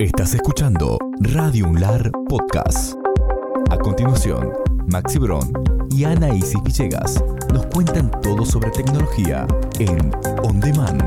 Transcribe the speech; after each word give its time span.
Estás 0.00 0.32
escuchando 0.32 0.96
Radio 1.18 1.68
Unlar 1.68 2.10
Podcast. 2.26 2.94
A 3.68 3.76
continuación, 3.76 4.50
Maxi 4.86 5.18
Bron 5.18 5.52
y 5.90 6.04
Ana 6.04 6.34
Isis 6.34 6.56
Villegas 6.64 7.22
nos 7.52 7.66
cuentan 7.66 8.10
todo 8.22 8.46
sobre 8.46 8.70
tecnología 8.70 9.46
en 9.78 10.10
On 10.42 10.58
Demand. 10.58 11.02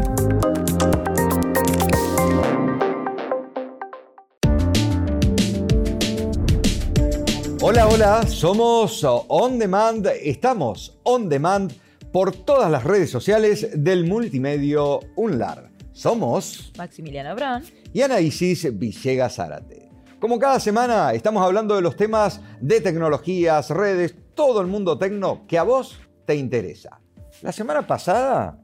Hola, 7.64 7.88
hola, 7.88 8.28
somos 8.28 9.04
On 9.04 9.58
Demand, 9.58 10.06
estamos 10.22 11.00
On 11.02 11.30
Demand 11.30 11.74
por 12.12 12.32
todas 12.32 12.70
las 12.70 12.84
redes 12.84 13.10
sociales 13.10 13.70
del 13.74 14.06
multimedio 14.06 15.00
UNLAR. 15.16 15.73
Somos 15.94 16.74
Maximiliano 16.78 17.36
Brown. 17.36 17.64
y 17.94 18.02
Ana 18.02 18.20
Isis 18.20 18.78
Villegas 18.78 19.36
Zárate. 19.36 19.90
Como 20.20 20.40
cada 20.40 20.60
semana 20.60 21.14
estamos 21.14 21.44
hablando 21.44 21.76
de 21.76 21.82
los 21.82 21.96
temas 21.96 22.42
de 22.60 22.82
tecnologías, 22.82 23.70
redes, 23.70 24.16
todo 24.36 24.62
el 24.62 24.68
mundo 24.68 24.98
tecno 24.98 25.46
que 25.48 25.58
a 25.58 25.64
vos 25.64 26.00
te 26.26 26.36
interesa. 26.36 27.00
La 27.42 27.52
semana 27.52 27.86
pasada 27.86 28.60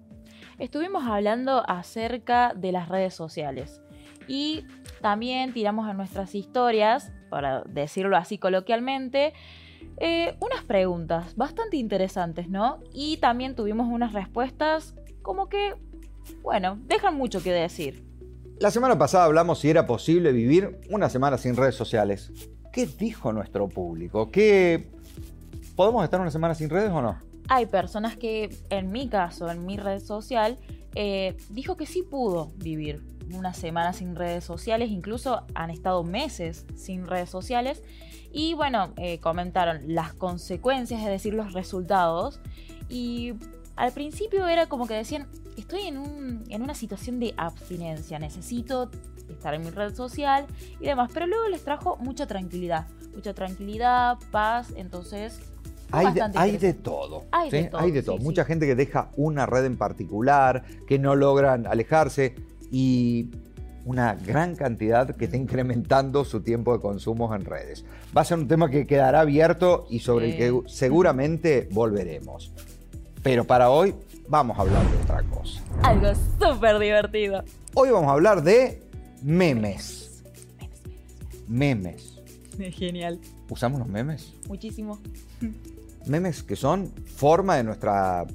Estuvimos 0.59 1.05
hablando 1.05 1.63
acerca 1.69 2.53
de 2.53 2.73
las 2.73 2.89
redes 2.89 3.13
sociales 3.13 3.81
y 4.27 4.65
también 5.01 5.53
tiramos 5.53 5.89
en 5.89 5.95
nuestras 5.95 6.35
historias, 6.35 7.13
para 7.29 7.61
decirlo 7.61 8.17
así 8.17 8.37
coloquialmente, 8.37 9.33
eh, 9.97 10.35
unas 10.41 10.65
preguntas 10.65 11.37
bastante 11.37 11.77
interesantes, 11.77 12.49
¿no? 12.49 12.79
Y 12.93 13.17
también 13.17 13.55
tuvimos 13.55 13.87
unas 13.87 14.11
respuestas 14.11 14.95
como 15.21 15.47
que, 15.47 15.75
bueno, 16.41 16.79
dejan 16.87 17.15
mucho 17.15 17.41
que 17.41 17.51
decir. 17.51 18.03
La 18.59 18.71
semana 18.71 18.97
pasada 18.97 19.25
hablamos 19.25 19.59
si 19.59 19.69
era 19.69 19.87
posible 19.87 20.31
vivir 20.31 20.81
una 20.89 21.09
semana 21.09 21.37
sin 21.37 21.55
redes 21.55 21.75
sociales. 21.75 22.31
¿Qué 22.73 22.85
dijo 22.85 23.31
nuestro 23.31 23.69
público? 23.69 24.29
¿Qué... 24.31 24.91
¿Podemos 25.75 26.03
estar 26.03 26.19
una 26.19 26.31
semana 26.31 26.55
sin 26.55 26.69
redes 26.69 26.91
o 26.91 27.01
no? 27.01 27.17
Hay 27.47 27.65
personas 27.65 28.17
que, 28.17 28.49
en 28.69 28.91
mi 28.91 29.07
caso, 29.07 29.49
en 29.49 29.65
mi 29.65 29.77
red 29.77 29.99
social, 30.01 30.57
eh, 30.93 31.37
dijo 31.49 31.77
que 31.77 31.85
sí 31.85 32.03
pudo 32.03 32.51
vivir 32.57 33.01
una 33.33 33.53
semana 33.53 33.93
sin 33.93 34.15
redes 34.15 34.43
sociales, 34.43 34.89
incluso 34.89 35.43
han 35.55 35.69
estado 35.69 36.03
meses 36.03 36.65
sin 36.75 37.07
redes 37.07 37.29
sociales. 37.29 37.81
Y 38.31 38.53
bueno, 38.53 38.93
eh, 38.97 39.19
comentaron 39.19 39.81
las 39.87 40.13
consecuencias, 40.13 41.01
es 41.01 41.07
decir, 41.07 41.33
los 41.33 41.53
resultados. 41.53 42.39
Y 42.89 43.33
al 43.75 43.93
principio 43.93 44.47
era 44.47 44.67
como 44.67 44.85
que 44.85 44.95
decían, 44.95 45.27
estoy 45.59 45.81
en, 45.83 45.97
un- 45.97 46.43
en 46.49 46.61
una 46.61 46.73
situación 46.73 47.19
de 47.19 47.33
abstinencia, 47.37 48.19
necesito 48.19 48.89
estar 49.29 49.53
en 49.53 49.61
mi 49.63 49.69
red 49.69 49.93
social 49.95 50.45
y 50.79 50.85
demás. 50.85 51.11
Pero 51.13 51.27
luego 51.27 51.47
les 51.49 51.63
trajo 51.63 51.97
mucha 51.97 52.27
tranquilidad, 52.27 52.87
mucha 53.13 53.33
tranquilidad, 53.33 54.17
paz, 54.31 54.67
entonces... 54.75 55.39
Hay 55.91 56.13
de, 56.13 56.21
hay 56.35 56.57
de 56.57 56.73
todo. 56.75 57.25
Hay 57.31 57.49
de 57.49 57.63
todo, 57.63 57.81
Hay 57.81 57.91
de 57.91 58.03
todo. 58.03 58.17
sí. 58.19 58.23
Mucha 58.23 58.45
gente 58.45 58.67
que 58.67 58.75
deja 58.75 59.09
una 59.17 59.47
red 59.47 59.65
en 59.65 59.75
particular, 59.75 60.63
que 60.87 60.99
no 60.99 61.15
logran 61.15 61.65
alejarse 61.65 62.35
y 62.71 63.29
una 63.85 64.13
gran 64.13 64.55
cantidad 64.55 65.15
que 65.15 65.25
está 65.25 65.37
incrementando 65.37 66.25
su 66.25 66.41
tiempo 66.41 66.73
de 66.73 66.79
consumo 66.79 67.33
en 67.33 67.43
redes. 67.43 67.85
Va 68.15 68.21
a 68.21 68.25
ser 68.25 68.37
un 68.37 68.47
tema 68.47 68.69
que 68.69 68.85
quedará 68.85 69.21
abierto 69.21 69.87
y 69.89 69.97
sobre 70.01 70.29
el 70.29 70.37
que 70.37 70.69
seguramente 70.69 71.67
volveremos. 71.71 72.53
Pero 73.23 73.45
para 73.45 73.71
hoy 73.71 73.95
vamos 74.29 74.57
a 74.57 74.61
hablar 74.61 74.89
de 74.89 74.97
otra 74.97 75.23
cosa. 75.23 75.61
Algo 75.83 76.07
súper 76.39 76.79
divertido. 76.79 77.43
Hoy 77.73 77.89
vamos 77.89 78.09
a 78.09 78.13
hablar 78.13 78.43
de 78.43 78.81
memes. 79.21 80.23
Memes. 81.47 82.19
Genial. 82.57 83.19
¿Usamos 83.49 83.79
los 83.79 83.87
memes? 83.87 84.33
Muchísimo. 84.47 84.99
memes 86.05 86.43
que 86.43 86.55
son 86.55 86.91
forma 87.05 87.55
de 87.55 87.63
nuestra 87.63 88.25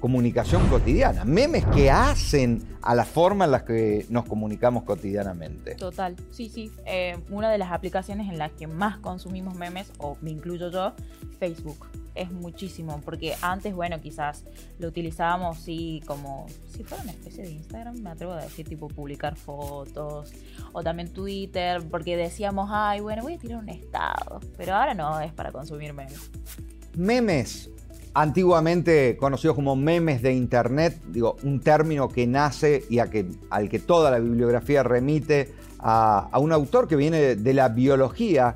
comunicación 0.00 0.66
cotidiana, 0.68 1.24
memes 1.24 1.64
que 1.66 1.90
hacen 1.90 2.62
a 2.82 2.94
la 2.94 3.04
forma 3.04 3.46
en 3.46 3.50
la 3.50 3.64
que 3.64 4.06
nos 4.10 4.24
comunicamos 4.26 4.84
cotidianamente. 4.84 5.74
Total. 5.74 6.16
Sí, 6.30 6.48
sí. 6.48 6.70
Eh, 6.84 7.18
una 7.30 7.50
de 7.50 7.58
las 7.58 7.72
aplicaciones 7.72 8.28
en 8.28 8.38
las 8.38 8.52
que 8.52 8.66
más 8.66 8.98
consumimos 8.98 9.54
memes, 9.54 9.90
o 9.98 10.16
me 10.20 10.30
incluyo 10.30 10.70
yo, 10.70 10.92
Facebook. 11.38 11.86
Es 12.16 12.32
muchísimo, 12.32 13.00
porque 13.04 13.34
antes, 13.42 13.74
bueno, 13.74 14.00
quizás 14.00 14.44
lo 14.78 14.88
utilizábamos 14.88 15.58
sí 15.58 16.02
como 16.06 16.46
si 16.66 16.82
fuera 16.82 17.02
una 17.02 17.12
especie 17.12 17.44
de 17.44 17.50
Instagram, 17.50 17.98
me 17.98 18.10
atrevo 18.10 18.32
a 18.32 18.42
decir, 18.42 18.66
tipo 18.68 18.88
publicar 18.88 19.36
fotos, 19.36 20.32
o 20.72 20.82
también 20.82 21.12
Twitter, 21.12 21.82
porque 21.90 22.16
decíamos, 22.16 22.70
ay, 22.72 23.00
bueno, 23.00 23.22
voy 23.22 23.34
a 23.34 23.38
tirar 23.38 23.58
un 23.58 23.68
estado, 23.68 24.40
pero 24.56 24.74
ahora 24.74 24.94
no, 24.94 25.20
es 25.20 25.32
para 25.32 25.52
consumir 25.52 25.92
memes. 25.92 26.30
Memes, 26.96 27.70
antiguamente 28.14 29.18
conocidos 29.18 29.54
como 29.54 29.76
memes 29.76 30.22
de 30.22 30.32
Internet, 30.32 30.98
digo, 31.08 31.36
un 31.42 31.60
término 31.60 32.08
que 32.08 32.26
nace 32.26 32.84
y 32.88 32.98
a 32.98 33.10
que, 33.10 33.26
al 33.50 33.68
que 33.68 33.78
toda 33.78 34.10
la 34.10 34.18
bibliografía 34.18 34.82
remite 34.82 35.52
a, 35.78 36.30
a 36.32 36.38
un 36.38 36.50
autor 36.50 36.88
que 36.88 36.96
viene 36.96 37.36
de 37.36 37.54
la 37.54 37.68
biología. 37.68 38.54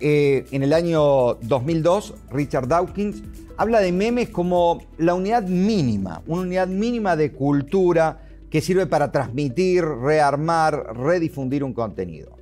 Eh, 0.00 0.46
en 0.50 0.62
el 0.62 0.72
año 0.72 1.34
2002, 1.42 2.14
Richard 2.30 2.66
Dawkins 2.68 3.22
habla 3.58 3.80
de 3.80 3.92
memes 3.92 4.30
como 4.30 4.82
la 4.96 5.12
unidad 5.12 5.42
mínima, 5.42 6.22
una 6.26 6.42
unidad 6.42 6.68
mínima 6.68 7.16
de 7.16 7.32
cultura 7.32 8.22
que 8.48 8.62
sirve 8.62 8.86
para 8.86 9.12
transmitir, 9.12 9.84
rearmar, 9.84 10.96
redifundir 10.96 11.62
un 11.62 11.74
contenido. 11.74 12.38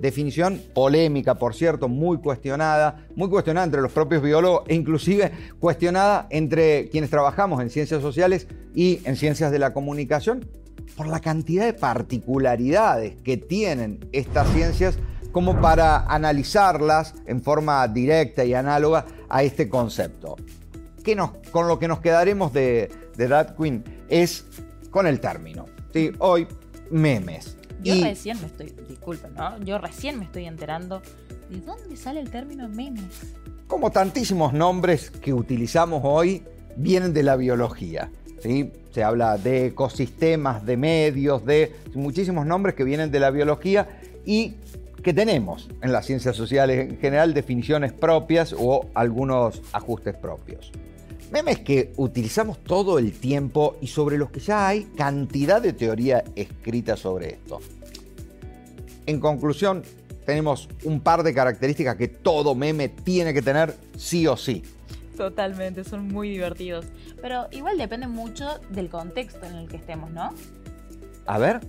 Definición 0.00 0.62
polémica, 0.74 1.34
por 1.34 1.54
cierto, 1.54 1.88
muy 1.88 2.18
cuestionada, 2.18 3.06
muy 3.14 3.28
cuestionada 3.28 3.66
entre 3.66 3.82
los 3.82 3.92
propios 3.92 4.22
biólogos 4.22 4.62
e 4.68 4.74
inclusive 4.74 5.30
cuestionada 5.60 6.26
entre 6.30 6.88
quienes 6.88 7.10
trabajamos 7.10 7.60
en 7.60 7.68
ciencias 7.68 8.00
sociales 8.00 8.46
y 8.74 9.00
en 9.04 9.16
ciencias 9.16 9.52
de 9.52 9.58
la 9.58 9.74
comunicación 9.74 10.48
por 10.96 11.08
la 11.08 11.20
cantidad 11.20 11.66
de 11.66 11.74
particularidades 11.74 13.16
que 13.22 13.36
tienen 13.36 14.08
estas 14.12 14.48
ciencias 14.52 14.98
como 15.38 15.60
para 15.60 15.98
analizarlas 16.12 17.14
en 17.24 17.40
forma 17.40 17.86
directa 17.86 18.44
y 18.44 18.54
análoga 18.54 19.06
a 19.28 19.44
este 19.44 19.68
concepto. 19.68 20.34
¿Qué 21.04 21.14
nos- 21.14 21.30
con 21.52 21.68
lo 21.68 21.78
que 21.78 21.86
nos 21.86 22.00
quedaremos 22.00 22.52
de, 22.52 22.90
de 23.16 23.28
That 23.28 23.54
Queen 23.56 23.84
es 24.08 24.44
con 24.90 25.06
el 25.06 25.20
término. 25.20 25.66
¿sí? 25.92 26.10
Hoy, 26.18 26.48
memes. 26.90 27.56
Yo 27.84 27.94
Y- 27.94 28.02
recién 28.02 28.40
me 28.40 28.48
estoy, 28.48 28.74
disculpen, 28.88 29.32
¿no? 29.34 29.60
Yo 29.60 29.78
recién 29.78 30.18
me 30.18 30.24
estoy 30.24 30.46
enterando 30.46 31.02
de 31.48 31.60
dónde 31.60 31.96
sale 31.96 32.18
el 32.18 32.30
término 32.32 32.68
memes. 32.68 33.04
como 33.68 33.92
tantísimos 33.92 34.52
nombres 34.52 35.08
que 35.10 35.32
utilizamos 35.32 36.00
hoy, 36.04 36.42
vienen 36.74 37.14
de 37.14 37.22
la 37.22 37.36
biología. 37.36 38.10
¿sí? 38.42 38.72
Se 38.90 39.04
habla 39.04 39.38
de 39.38 39.66
ecosistemas, 39.66 40.66
de 40.66 40.76
medios, 40.76 41.44
de 41.44 41.76
muchísimos 41.94 42.44
nombres 42.44 42.74
que 42.74 42.82
vienen 42.82 43.12
de 43.12 43.20
la 43.20 43.30
biología 43.30 44.00
y 44.26 44.56
que 45.02 45.14
tenemos 45.14 45.68
en 45.82 45.92
las 45.92 46.06
ciencias 46.06 46.36
sociales 46.36 46.90
en 46.90 46.98
general 46.98 47.34
definiciones 47.34 47.92
propias 47.92 48.54
o 48.56 48.86
algunos 48.94 49.62
ajustes 49.72 50.16
propios. 50.16 50.72
Memes 51.30 51.60
que 51.60 51.92
utilizamos 51.96 52.58
todo 52.58 52.98
el 52.98 53.12
tiempo 53.12 53.76
y 53.80 53.86
sobre 53.88 54.16
los 54.16 54.30
que 54.30 54.40
ya 54.40 54.66
hay 54.66 54.84
cantidad 54.96 55.60
de 55.60 55.72
teoría 55.72 56.24
escrita 56.34 56.96
sobre 56.96 57.34
esto. 57.34 57.60
En 59.06 59.20
conclusión, 59.20 59.82
tenemos 60.24 60.68
un 60.84 61.00
par 61.00 61.22
de 61.22 61.32
características 61.32 61.96
que 61.96 62.08
todo 62.08 62.54
meme 62.54 62.88
tiene 62.88 63.32
que 63.32 63.42
tener 63.42 63.74
sí 63.96 64.26
o 64.26 64.36
sí. 64.36 64.62
Totalmente, 65.16 65.84
son 65.84 66.08
muy 66.08 66.30
divertidos. 66.30 66.86
Pero 67.20 67.48
igual 67.50 67.76
depende 67.76 68.06
mucho 68.06 68.58
del 68.70 68.88
contexto 68.88 69.44
en 69.46 69.54
el 69.54 69.68
que 69.68 69.76
estemos, 69.76 70.10
¿no? 70.10 70.32
A 71.26 71.38
ver, 71.38 71.60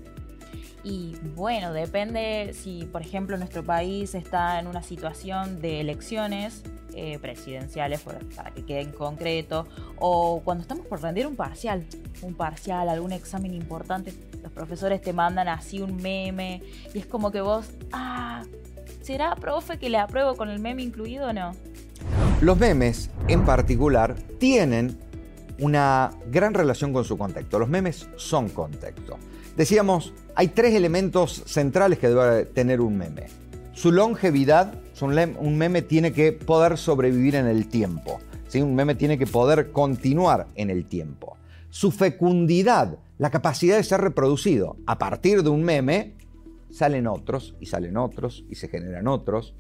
Y 0.84 1.16
bueno, 1.36 1.74
depende 1.74 2.52
si, 2.54 2.86
por 2.92 3.02
ejemplo, 3.02 3.38
nuestro 3.38 3.64
país 3.64 4.16
está 4.16 4.60
en 4.60 4.68
una 4.68 4.82
situación 4.82 5.62
de 5.62 5.82
elecciones 5.82 6.64
eh, 6.96 7.20
presidenciales, 7.20 8.02
por- 8.02 8.18
para 8.36 8.52
que 8.52 8.66
quede 8.66 8.82
en 8.82 8.92
concreto, 8.92 9.68
o 9.98 10.42
cuando 10.44 10.62
estamos 10.64 10.86
por 10.88 11.02
rendir 11.02 11.28
un 11.28 11.36
parcial, 11.36 11.86
un 12.22 12.34
parcial, 12.34 12.90
algún 12.90 13.12
examen 13.12 13.54
importante, 13.54 14.14
los 14.42 14.52
profesores 14.52 15.02
te 15.02 15.14
mandan 15.14 15.48
así 15.50 15.82
un 15.82 15.98
meme 15.98 16.62
y 16.94 17.00
es 17.00 17.06
como 17.06 17.32
que 17.32 17.42
vos, 17.42 17.68
ah, 17.92 18.44
¿será, 19.02 19.36
profe, 19.36 19.78
que 19.78 19.90
le 19.90 19.98
apruebo 19.98 20.36
con 20.36 20.50
el 20.50 20.60
meme 20.60 20.82
incluido 20.82 21.28
o 21.30 21.34
no? 21.34 21.52
los 22.42 22.58
memes 22.58 23.10
en 23.28 23.44
particular 23.44 24.16
tienen 24.40 24.98
una 25.60 26.12
gran 26.32 26.54
relación 26.54 26.94
con 26.94 27.04
su 27.04 27.18
contexto. 27.18 27.60
Los 27.60 27.68
memes 27.68 28.08
son 28.16 28.48
contexto. 28.48 29.18
Decíamos, 29.60 30.14
hay 30.36 30.48
tres 30.48 30.74
elementos 30.74 31.44
centrales 31.46 32.00
que 32.00 32.08
debe 32.08 32.46
tener 32.46 32.80
un 32.80 32.98
meme. 32.98 33.26
Su 33.74 33.92
longevidad, 33.92 34.74
un 35.02 35.58
meme 35.58 35.82
tiene 35.82 36.14
que 36.14 36.32
poder 36.32 36.78
sobrevivir 36.78 37.36
en 37.36 37.46
el 37.46 37.68
tiempo. 37.68 38.22
¿sí? 38.48 38.62
Un 38.62 38.74
meme 38.74 38.96
tiene 38.96 39.18
que 39.18 39.28
poder 39.28 39.74
continuar 39.74 40.48
en 40.56 40.70
el 40.70 40.86
tiempo. 40.86 41.36
Su 41.72 41.92
fecundidad, 41.92 43.00
la 43.18 43.32
capacidad 43.32 43.76
de 43.76 43.84
ser 43.84 44.00
reproducido 44.00 44.78
a 44.86 44.98
partir 44.98 45.44
de 45.44 45.50
un 45.50 45.64
meme 45.64 46.14
salen 46.72 47.06
otros 47.06 47.54
y 47.60 47.66
salen 47.66 47.98
otros 47.98 48.46
y 48.50 48.56
se 48.56 48.70
generan 48.70 49.10
otros. 49.10 49.56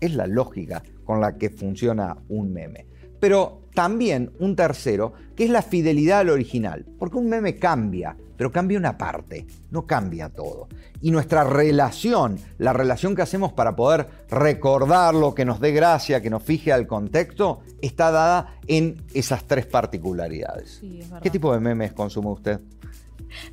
Es 0.00 0.14
la 0.14 0.26
lógica 0.26 0.82
con 1.04 1.20
la 1.20 1.36
que 1.36 1.50
funciona 1.50 2.16
un 2.30 2.50
meme. 2.50 2.86
Pero 3.20 3.60
también 3.74 4.32
un 4.38 4.56
tercero, 4.56 5.12
que 5.36 5.44
es 5.44 5.50
la 5.50 5.60
fidelidad 5.60 6.20
al 6.20 6.30
original, 6.30 6.86
porque 6.98 7.18
un 7.18 7.28
meme 7.28 7.56
cambia, 7.56 8.16
pero 8.36 8.52
cambia 8.52 8.78
una 8.78 8.98
parte, 8.98 9.46
no 9.70 9.86
cambia 9.86 10.28
todo. 10.28 10.68
Y 11.00 11.10
nuestra 11.10 11.44
relación, 11.44 12.38
la 12.58 12.72
relación 12.72 13.14
que 13.14 13.22
hacemos 13.22 13.52
para 13.52 13.76
poder 13.76 14.08
recordarlo, 14.28 15.34
que 15.34 15.44
nos 15.44 15.60
dé 15.60 15.72
gracia, 15.72 16.20
que 16.20 16.30
nos 16.30 16.42
fije 16.42 16.72
al 16.72 16.86
contexto, 16.86 17.60
está 17.82 18.10
dada 18.10 18.58
en 18.66 19.02
esas 19.12 19.44
tres 19.44 19.66
particularidades. 19.66 20.82
¿Qué 21.22 21.30
tipo 21.30 21.52
de 21.52 21.60
memes 21.60 21.92
consume 21.92 22.28
usted? 22.28 22.60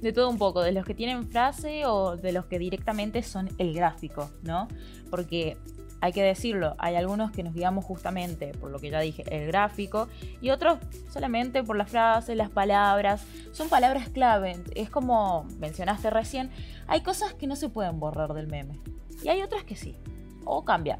De 0.01 0.13
todo 0.13 0.29
un 0.29 0.37
poco, 0.37 0.61
de 0.61 0.71
los 0.71 0.85
que 0.85 0.93
tienen 0.93 1.27
frase 1.27 1.85
o 1.85 2.15
de 2.15 2.31
los 2.31 2.45
que 2.45 2.59
directamente 2.59 3.23
son 3.23 3.49
el 3.57 3.73
gráfico, 3.73 4.29
¿no? 4.43 4.67
Porque 5.09 5.57
hay 6.01 6.13
que 6.13 6.23
decirlo, 6.23 6.75
hay 6.79 6.95
algunos 6.95 7.31
que 7.31 7.43
nos 7.43 7.53
guiamos 7.53 7.85
justamente 7.85 8.53
por 8.59 8.71
lo 8.71 8.79
que 8.79 8.89
ya 8.89 8.99
dije, 8.99 9.23
el 9.29 9.47
gráfico, 9.47 10.07
y 10.41 10.49
otros 10.49 10.79
solamente 11.09 11.63
por 11.63 11.77
las 11.77 11.89
frases, 11.89 12.35
las 12.35 12.49
palabras. 12.49 13.23
Son 13.51 13.69
palabras 13.69 14.09
clave. 14.09 14.57
Es 14.75 14.89
como 14.89 15.45
mencionaste 15.59 16.09
recién, 16.09 16.49
hay 16.87 17.01
cosas 17.01 17.33
que 17.35 17.47
no 17.47 17.55
se 17.55 17.69
pueden 17.69 17.99
borrar 17.99 18.33
del 18.33 18.47
meme. 18.47 18.79
Y 19.23 19.29
hay 19.29 19.43
otras 19.43 19.63
que 19.63 19.75
sí. 19.75 19.95
O 20.43 20.65
cambiar. 20.65 20.99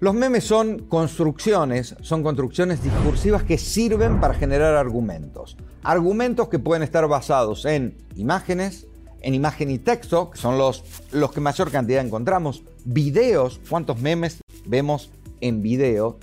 Los 0.00 0.14
memes 0.14 0.44
son 0.44 0.78
construcciones, 0.78 1.94
son 2.00 2.22
construcciones 2.22 2.82
discursivas 2.82 3.42
que 3.44 3.58
sirven 3.58 4.18
para 4.18 4.34
generar 4.34 4.74
argumentos. 4.74 5.56
Argumentos 5.82 6.48
que 6.48 6.58
pueden 6.58 6.82
estar 6.82 7.06
basados 7.06 7.64
en 7.66 7.98
imágenes, 8.16 8.86
en 9.20 9.34
imagen 9.34 9.70
y 9.70 9.78
texto, 9.78 10.30
que 10.30 10.38
son 10.38 10.58
los, 10.58 10.84
los 11.12 11.32
que 11.32 11.40
mayor 11.40 11.70
cantidad 11.70 12.04
encontramos, 12.04 12.62
videos, 12.84 13.60
cuántos 13.68 14.00
memes 14.00 14.38
vemos 14.66 15.10
en 15.40 15.62
video, 15.62 16.18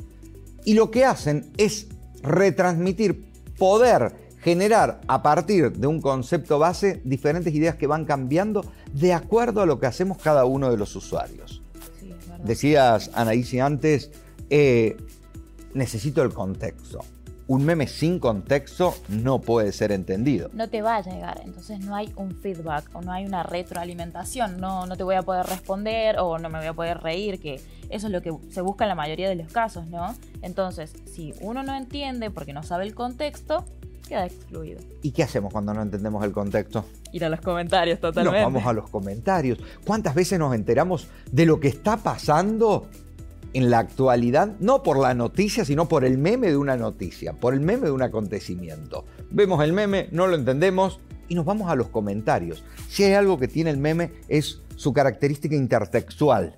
y 0.66 0.74
lo 0.74 0.92
que 0.92 1.06
hacen 1.06 1.52
es 1.58 1.88
retransmitir, 2.22 3.26
poder 3.58 4.14
generar 4.42 5.02
a 5.08 5.22
partir 5.22 5.72
de 5.72 5.88
un 5.88 6.02
concepto 6.02 6.60
base 6.60 7.02
diferentes 7.04 7.54
ideas 7.54 7.76
que 7.76 7.88
van 7.88 8.06
cambiando 8.06 8.66
de 8.94 9.14
acuerdo 9.14 9.62
a 9.62 9.66
lo 9.66 9.80
que 9.80 9.88
hacemos 9.88 10.18
cada 10.18 10.46
uno 10.46 10.70
de 10.70 10.78
los 10.78 10.96
usuarios. 10.96 11.62
Decías, 12.44 13.12
Anaísi, 13.14 13.60
antes, 13.60 14.12
eh, 14.50 14.96
necesito 15.74 16.22
el 16.22 16.34
contexto 16.34 17.04
un 17.48 17.66
meme 17.66 17.88
sin 17.88 18.20
contexto 18.20 18.94
no 19.10 19.40
puede 19.40 19.72
ser 19.72 19.92
entendido. 19.92 20.50
No 20.54 20.70
te 20.70 20.82
va 20.82 20.98
a 20.98 21.02
llegar, 21.02 21.42
entonces 21.44 21.80
no 21.80 21.96
hay 21.96 22.12
un 22.16 22.36
feedback 22.36 22.90
o 22.94 23.02
no 23.02 23.12
hay 23.12 23.26
una 23.26 23.44
retroalimentación, 23.44 24.60
no, 24.60 24.86
no 24.86 24.96
te 24.96 25.04
voy 25.04 25.16
a 25.16 25.22
poder 25.22 25.46
responder 25.46 26.20
o 26.20 26.38
no 26.38 26.50
me 26.50 26.60
voy 26.60 26.68
a 26.68 26.74
poder 26.74 27.00
reír, 27.00 27.40
que 27.40 27.62
eso 27.90 28.08
es 28.08 28.14
lo 28.14 28.22
que 28.22 28.34
se 28.50 28.62
busca 28.62 28.84
en 28.84 28.90
la 28.90 28.96
mayoría 28.96 29.30
de 29.30 29.36
los 29.36 29.52
casos, 29.52 29.88
¿no? 29.88 30.14
Entonces, 30.42 30.94
si 31.06 31.34
uno 31.42 31.64
no 31.64 31.76
entiende 31.76 32.30
porque 32.30 32.54
no 32.54 32.64
sabe 32.64 32.86
el 32.86 32.94
contexto, 32.94 33.66
queda 34.08 34.26
excluido. 34.26 34.82
¿Y 35.02 35.12
qué 35.12 35.24
hacemos 35.24 35.54
cuando 35.54 35.74
no 35.74 35.82
entendemos 35.82 36.24
el 36.24 36.32
contexto? 36.32 36.86
Ir 37.12 37.24
a 37.26 37.30
los 37.30 37.42
comentarios 37.42 38.00
totalmente. 38.00 38.42
Nos 38.42 38.54
vamos 38.54 38.68
a 38.68 38.74
los 38.74 38.90
comentarios. 38.90 39.60
¿Cuántas 39.86 40.16
veces 40.16 40.40
nos 40.40 40.54
enteramos 40.54 41.08
de 41.32 41.46
lo 41.46 41.60
que 41.60 41.68
está 41.68 41.98
pasando 41.98 42.88
en 43.54 43.70
la 43.70 43.80
actualidad, 43.80 44.56
no 44.60 44.84
por 44.84 45.00
la 45.00 45.14
noticia, 45.14 45.66
sino 45.66 45.88
por 45.88 46.06
el 46.06 46.18
meme 46.18 46.50
de 46.50 46.58
una 46.58 46.78
noticia, 46.78 47.34
por 47.34 47.54
el 47.54 47.62
meme 47.62 47.86
de 47.86 47.92
un 47.92 48.02
acontecimiento. 48.02 49.06
Vemos 49.32 49.64
el 49.64 49.74
meme, 49.74 50.10
no 50.12 50.28
lo 50.28 50.36
entendemos 50.36 51.00
y 51.28 51.36
nos 51.36 51.46
vamos 51.46 51.70
a 51.70 51.76
los 51.76 51.88
comentarios. 51.90 52.64
Si 52.88 53.04
hay 53.04 53.14
algo 53.14 53.40
que 53.40 53.48
tiene 53.48 53.70
el 53.70 53.78
meme 53.78 54.12
es 54.28 54.62
su 54.76 54.94
característica 54.94 55.56
intertextual, 55.56 56.58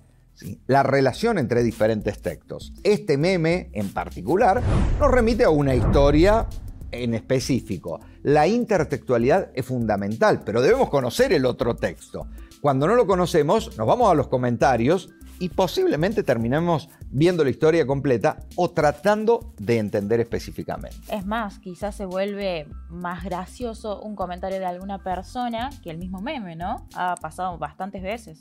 la 0.68 0.83
relación 0.83 1.38
entre 1.38 1.63
diferentes 1.63 2.21
textos. 2.21 2.74
Este 2.83 3.18
meme 3.18 3.69
en 3.74 3.89
particular 3.89 4.62
nos 5.00 5.12
remite 5.12 5.44
a 5.44 5.50
una 5.50 5.75
historia 5.75 6.47
en 6.92 7.13
específico. 7.13 8.00
La 8.24 8.47
intertextualidad 8.47 9.51
es 9.53 9.65
fundamental, 9.65 10.42
pero 10.45 10.62
debemos 10.62 10.89
conocer 10.89 11.33
el 11.33 11.45
otro 11.45 11.75
texto. 11.75 12.27
Cuando 12.62 12.88
no 12.88 12.95
lo 12.95 13.07
conocemos, 13.07 13.77
nos 13.77 13.88
vamos 13.88 14.12
a 14.12 14.15
los 14.15 14.27
comentarios 14.27 15.09
y 15.39 15.50
posiblemente 15.50 16.21
terminemos 16.21 16.89
viendo 17.09 17.44
la 17.44 17.50
historia 17.50 17.88
completa 17.88 18.45
o 18.56 18.69
tratando 18.69 19.53
de 19.57 19.77
entender 19.77 20.19
específicamente. 20.19 20.97
Es 21.12 21.25
más, 21.25 21.59
quizás 21.59 21.95
se 21.95 22.06
vuelve 22.06 22.68
más 22.89 23.24
gracioso 23.24 24.01
un 24.01 24.15
comentario 24.15 24.59
de 24.59 24.65
alguna 24.65 25.01
persona 25.01 25.69
que 25.81 25.89
el 25.89 25.97
mismo 25.97 26.21
meme, 26.21 26.56
¿no? 26.56 26.88
Ha 26.94 27.15
pasado 27.15 27.57
bastantes 27.57 28.03
veces. 28.03 28.39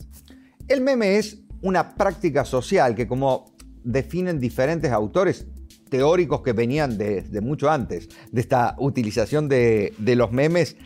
El 0.66 0.80
meme 0.80 1.16
es 1.16 1.40
una 1.62 1.94
práctica 1.94 2.44
social 2.44 2.94
que 2.94 3.06
como 3.06 3.46
definen 3.84 4.40
diferentes 4.40 4.90
autores 4.92 5.46
teóricos 5.88 6.42
que 6.42 6.52
venían 6.52 6.98
de, 6.98 7.40
mucho 7.40 7.70
antes 7.70 8.08
de 8.30 8.40
esta 8.40 8.74
utilización 8.78 9.48
de, 9.48 9.94
de 9.98 10.16
los 10.16 10.32
memes, 10.32 10.76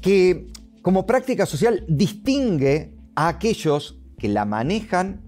que 0.00 0.46
como 0.82 1.04
práctica 1.04 1.46
social 1.46 1.84
distingue 1.88 2.94
a 3.14 3.28
aquellos 3.28 4.00
que 4.18 4.28
la 4.28 4.44
manejan, 4.44 5.22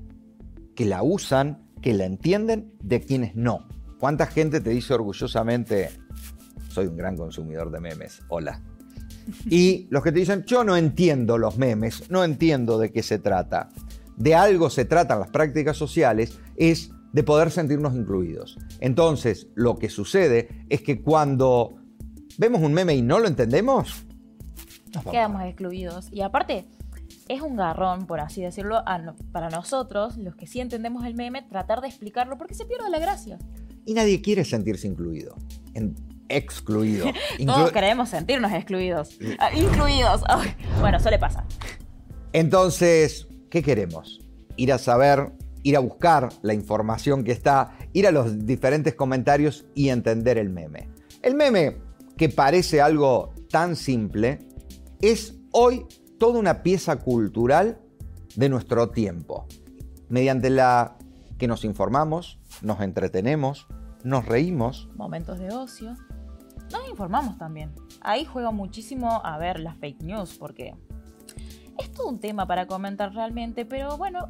que 0.75 0.85
la 0.85 1.03
usan, 1.03 1.67
que 1.83 1.93
la 1.95 2.05
entienden, 2.05 2.73
de 2.83 3.01
quienes 3.01 3.35
no. 3.35 3.67
¿Cuánta 3.99 4.27
gente 4.27 4.61
te 4.61 4.71
dice 4.71 4.95
orgullosamente, 4.95 5.91
soy 6.69 6.87
un 6.87 6.97
gran 6.97 7.17
consumidor 7.17 7.71
de 7.71 7.81
memes? 7.81 8.23
Hola. 8.29 8.63
Y 9.47 9.87
los 9.91 10.03
que 10.03 10.13
te 10.13 10.21
dicen, 10.21 10.45
yo 10.47 10.65
no 10.65 10.77
entiendo 10.77 11.37
los 11.37 11.59
memes, 11.59 12.11
no 12.11 12.25
entiendo 12.25 12.79
de 12.79 12.93
qué 12.93 13.03
se 13.03 13.19
trata. 13.19 13.69
De 14.17 14.35
algo 14.35 14.71
se 14.71 14.85
tratan 14.85 15.21
las 15.21 15.31
prácticas 15.31 15.77
sociales, 15.77 16.39
es 16.57 16.91
de 17.13 17.23
poder 17.23 17.51
sentirnos 17.51 17.95
incluidos. 17.95 18.59
Entonces, 18.81 19.49
lo 19.55 19.77
que 19.77 19.89
sucede 19.89 20.49
es 20.69 20.83
que 20.83 21.03
cuando 21.03 21.77
vemos 22.37 22.63
un 22.63 22.73
meme 22.73 22.95
y 22.95 23.03
no 23.03 23.19
lo 23.19 23.27
entendemos, 23.27 24.07
quedamos 25.11 25.43
excluidos. 25.43 26.09
Y 26.13 26.23
aparte, 26.23 26.67
es 27.29 27.43
un 27.43 27.57
garrón, 27.57 28.07
por 28.07 28.21
así 28.21 28.43
decirlo, 28.43 28.83
para 29.33 29.51
nosotros, 29.51 30.17
los 30.17 30.35
que 30.35 30.47
sí 30.47 30.61
entendemos 30.61 31.05
el 31.05 31.15
meme, 31.15 31.43
tratar 31.43 31.81
de 31.81 31.89
explicarlo 31.89 32.39
porque 32.39 32.55
se 32.55 32.65
pierde 32.65 32.91
la 32.91 32.99
gracia. 32.99 33.39
Y 33.85 33.95
nadie 33.95 34.21
quiere 34.21 34.45
sentirse 34.45 34.87
incluido. 34.87 35.35
excluido. 36.29 37.07
Todos 37.47 37.73
queremos 37.73 38.09
sentirnos 38.09 38.53
excluidos. 38.53 39.19
Ah, 39.39 39.51
incluidos. 39.55 40.23
Bueno, 40.81 40.99
eso 40.99 41.11
le 41.11 41.19
pasa. 41.19 41.45
Entonces, 42.33 43.29
¿qué 43.51 43.63
queremos? 43.63 44.21
Ir 44.57 44.73
a 44.73 44.79
saber, 44.79 45.33
ir 45.63 45.77
a 45.77 45.81
buscar 45.81 46.31
la 46.43 46.55
información 46.55 47.25
que 47.25 47.33
está, 47.33 47.77
ir 47.93 48.07
a 48.07 48.11
los 48.11 48.47
diferentes 48.47 48.95
comentarios 48.95 49.67
y 49.75 49.91
entender 49.91 50.39
el 50.39 50.51
meme. 50.51 50.89
El 51.23 51.35
meme, 51.35 51.79
que 52.17 52.29
parece 52.29 52.81
algo 52.81 53.33
tan 53.51 53.77
simple, 53.77 54.41
es 55.01 55.35
hoy 55.53 55.87
toda 56.19 56.39
una 56.39 56.63
pieza 56.63 56.97
cultural 56.97 57.79
de 58.37 58.49
nuestro 58.49 58.91
tiempo, 58.91 59.47
mediante 60.09 60.51
la 60.51 60.97
que 61.39 61.47
nos 61.47 61.65
informamos, 61.65 62.39
nos 62.63 62.81
entretenemos, 62.81 63.67
nos 64.05 64.27
reímos. 64.27 64.89
Momentos 64.97 65.39
de 65.39 65.53
ocio. 65.55 65.95
Nos 66.73 66.89
informamos 66.91 67.39
también. 67.39 67.73
Ahí 68.01 68.25
juega 68.25 68.51
muchísimo 68.51 69.23
a 69.25 69.39
ver 69.39 69.61
las 69.61 69.77
fake 69.79 70.03
news, 70.03 70.37
porque 70.39 70.75
es 71.79 71.93
todo 71.93 72.09
un 72.09 72.19
tema 72.19 72.47
para 72.47 72.67
comentar 72.67 73.15
realmente, 73.15 73.65
pero 73.65 73.97
bueno, 73.97 74.29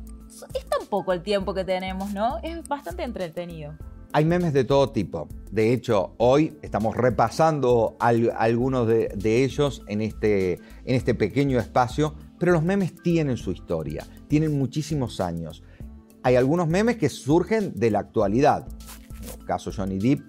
es 0.54 0.66
tan 0.66 0.86
poco 0.88 1.12
el 1.12 1.22
tiempo 1.22 1.54
que 1.54 1.64
tenemos, 1.64 2.12
¿no? 2.12 2.38
Es 2.42 2.68
bastante 2.68 3.02
entretenido. 3.02 3.74
Hay 4.12 4.24
memes 4.24 4.54
de 4.54 4.64
todo 4.64 4.90
tipo. 4.90 5.28
De 5.50 5.72
hecho, 5.72 6.14
hoy 6.16 6.56
estamos 6.62 6.96
repasando 6.96 7.96
algunos 8.00 8.86
de, 8.86 9.44
ellos 9.44 9.82
en 9.86 10.00
este, 10.00 10.54
en 10.54 10.94
este 10.94 11.14
pequeño 11.14 11.58
espacio, 11.58 12.14
pero 12.38 12.52
los 12.52 12.62
memes 12.62 12.94
tienen 13.02 13.36
su 13.36 13.52
historia, 13.52 14.06
tienen 14.26 14.58
muchísimos 14.58 15.20
años. 15.20 15.62
Hay 16.22 16.36
algunos 16.36 16.68
memes 16.68 16.96
que 16.96 17.10
surgen 17.10 17.74
de 17.74 17.90
la 17.90 17.98
actualidad. 18.00 18.66
En 19.22 19.40
el 19.40 19.44
caso 19.44 19.70
Johnny 19.74 19.98
Depp, 19.98 20.22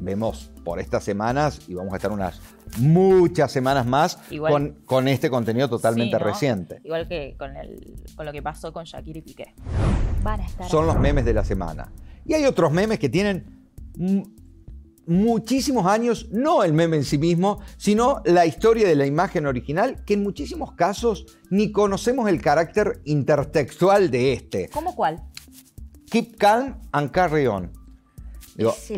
vemos 0.00 0.50
por 0.64 0.80
estas 0.80 1.04
semanas 1.04 1.60
y 1.68 1.74
vamos 1.74 1.92
a 1.92 1.96
estar 1.96 2.10
unas 2.10 2.40
muchas 2.78 3.52
semanas 3.52 3.86
más 3.86 4.18
con, 4.38 4.78
con, 4.86 5.06
este 5.06 5.28
contenido 5.28 5.68
totalmente 5.68 6.18
reciente. 6.18 6.80
Igual 6.82 7.06
que 7.06 7.34
con, 7.38 7.54
el, 7.56 7.94
con, 8.16 8.24
lo 8.24 8.32
que 8.32 8.42
pasó 8.42 8.72
con 8.72 8.84
Shakira 8.84 9.18
y 9.18 9.22
Piqué. 9.22 9.54
Van 10.22 10.40
a 10.40 10.46
estar 10.46 10.68
Son 10.68 10.86
los 10.86 10.98
memes 10.98 11.26
de 11.26 11.34
la 11.34 11.44
semana. 11.44 11.92
Y 12.28 12.34
hay 12.34 12.44
otros 12.44 12.70
memes 12.70 12.98
que 12.98 13.08
tienen 13.08 13.46
muchísimos 15.06 15.86
años, 15.86 16.28
no 16.30 16.62
el 16.62 16.74
meme 16.74 16.98
en 16.98 17.04
sí 17.04 17.16
mismo, 17.16 17.60
sino 17.78 18.20
la 18.26 18.44
historia 18.44 18.86
de 18.86 18.94
la 18.94 19.06
imagen 19.06 19.46
original, 19.46 20.04
que 20.04 20.14
en 20.14 20.22
muchísimos 20.22 20.72
casos 20.72 21.24
ni 21.48 21.72
conocemos 21.72 22.28
el 22.28 22.42
carácter 22.42 23.00
intertextual 23.06 24.10
de 24.10 24.34
este. 24.34 24.68
¿Cómo 24.68 24.94
cuál? 24.94 25.24
Keep 26.10 26.36
calm 26.36 26.76
and 26.92 27.10
carry 27.10 27.46
on. 27.46 27.72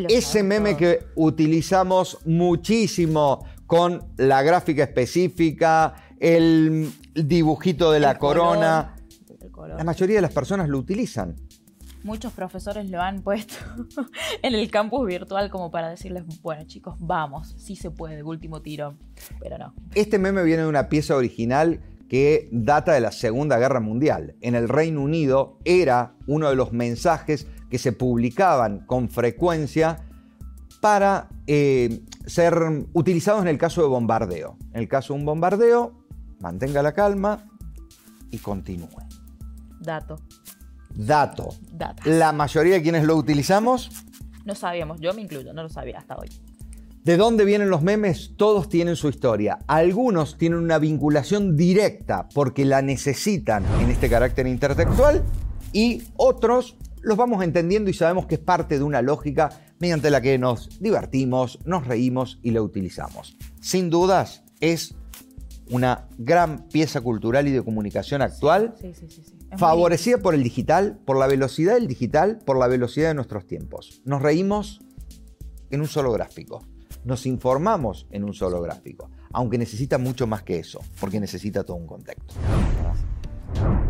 ese 0.09 0.43
meme 0.43 0.75
que 0.75 0.99
utilizamos 1.15 2.17
muchísimo 2.25 3.45
con 3.65 4.11
la 4.17 4.43
gráfica 4.43 4.83
específica, 4.83 5.95
el, 6.19 6.91
dibujito 7.15 7.91
de 7.91 8.01
la 8.01 8.17
color, 8.17 8.37
corona. 8.37 8.95
La 9.77 9.83
mayoría 9.85 10.17
de 10.17 10.21
las 10.21 10.33
personas 10.33 10.67
lo 10.67 10.77
utilizan. 10.77 11.35
Muchos 12.03 12.33
profesores 12.33 12.89
lo 12.89 13.01
han 13.01 13.21
puesto 13.21 13.55
en 14.41 14.55
el 14.55 14.71
campus 14.71 15.05
virtual 15.07 15.49
como 15.49 15.69
para 15.71 15.89
decirles, 15.89 16.23
bueno 16.41 16.63
chicos, 16.65 16.95
vamos, 16.99 17.55
sí 17.57 17.75
se 17.75 17.91
puede, 17.91 18.23
último 18.23 18.61
tiro. 18.61 18.97
Pero 19.39 19.57
no. 19.57 19.73
Este 19.93 20.17
meme 20.17 20.43
viene 20.43 20.63
de 20.63 20.69
una 20.69 20.89
pieza 20.89 21.15
original 21.15 21.79
que 22.09 22.49
data 22.51 22.91
de 22.91 22.99
la 22.99 23.11
Segunda 23.11 23.57
Guerra 23.57 23.79
Mundial. 23.79 24.35
En 24.41 24.55
el 24.55 24.67
Reino 24.67 25.01
Unido 25.01 25.59
era 25.63 26.15
uno 26.27 26.49
de 26.49 26.55
los 26.55 26.73
mensajes 26.73 27.47
que 27.69 27.77
se 27.77 27.93
publicaban 27.93 28.85
con 28.85 29.07
frecuencia 29.07 30.05
para 30.81 31.29
eh, 31.47 32.01
ser 32.25 32.53
utilizados 32.93 33.41
en 33.43 33.47
el 33.47 33.57
caso 33.57 33.81
de 33.81 33.87
bombardeo. 33.87 34.57
En 34.73 34.81
el 34.81 34.89
caso 34.89 35.13
de 35.13 35.19
un 35.19 35.25
bombardeo, 35.25 36.03
mantenga 36.41 36.83
la 36.83 36.91
calma 36.91 37.45
y 38.29 38.39
continúe. 38.39 38.89
Dato, 39.79 40.17
Dato. 40.95 41.49
data. 41.71 42.01
La 42.05 42.31
mayoría 42.31 42.75
de 42.75 42.81
quienes 42.81 43.03
lo 43.03 43.15
utilizamos, 43.15 43.89
No 44.45 44.55
sabíamos, 44.55 44.99
yo 44.99 45.13
me 45.13 45.21
incluyo, 45.21 45.53
no 45.53 45.63
lo 45.63 45.69
sabía 45.69 45.99
hasta 45.99 46.17
hoy. 46.17 46.29
¿de 47.03 47.17
dónde 47.17 47.45
vienen 47.45 47.69
los 47.69 47.81
memes? 47.81 48.33
Todos 48.37 48.69
tienen 48.69 48.95
su 48.95 49.09
historia. 49.09 49.59
Algunos 49.67 50.37
tienen 50.37 50.59
una 50.59 50.77
vinculación 50.77 51.55
directa 51.55 52.29
porque 52.33 52.65
la 52.65 52.81
necesitan 52.81 53.65
en 53.81 53.89
este 53.89 54.09
carácter 54.09 54.47
intertextual 54.47 55.23
y 55.73 56.03
otros 56.17 56.77
los 57.01 57.17
vamos 57.17 57.43
entendiendo 57.43 57.89
y 57.89 57.93
sabemos 57.93 58.27
que 58.27 58.35
es 58.35 58.41
parte 58.41 58.77
de 58.77 58.83
una 58.83 59.01
lógica 59.01 59.49
mediante 59.79 60.11
la 60.11 60.21
que 60.21 60.37
nos 60.37 60.79
divertimos, 60.79 61.57
nos 61.65 61.87
reímos 61.87 62.39
y 62.43 62.51
la 62.51 62.61
utilizamos. 62.61 63.35
Sin 63.59 63.89
dudas, 63.89 64.43
es 64.59 64.93
una 65.71 66.07
gran 66.19 66.67
pieza 66.67 67.01
cultural 67.01 67.47
y 67.47 67.51
de 67.51 67.63
comunicación 67.63 68.21
actual 68.21 68.75
Sí, 68.79 68.93
sí, 68.93 69.07
sí. 69.09 69.40
Muy 69.51 69.59
favorecida 69.59 70.17
por 70.17 70.33
el 70.33 70.43
digital, 70.43 70.99
por 71.05 71.17
la 71.17 71.27
velocidad 71.27 71.75
del 71.75 71.87
digital, 71.87 72.39
por 72.45 72.57
la 72.57 72.67
velocidad 72.67 73.09
de 73.09 73.13
nuestros 73.15 73.45
tiempos. 73.45 74.01
Nos 74.05 74.21
reímos 74.21 74.81
en 75.69 75.81
un 75.81 75.87
solo 75.87 76.11
gráfico. 76.11 76.65
Nos 77.03 77.25
informamos 77.25 78.07
en 78.11 78.23
un 78.23 78.33
solo 78.33 78.61
gráfico, 78.61 79.09
aunque 79.33 79.57
necesita 79.57 79.97
mucho 79.97 80.27
más 80.27 80.43
que 80.43 80.59
eso, 80.59 80.79
porque 80.99 81.19
necesita 81.19 81.63
todo 81.63 81.77
un 81.77 81.87
contexto. 81.87 82.35